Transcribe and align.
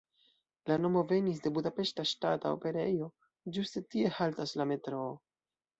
La 0.69 0.77
nomo 0.85 1.03
venis 1.11 1.43
de 1.43 1.51
Budapeŝta 1.57 2.07
Ŝtata 2.13 2.55
Operejo, 2.57 3.13
ĝuste 3.59 3.87
tie 3.95 4.17
haltas 4.19 4.61
la 4.63 4.71
metroo. 4.75 5.11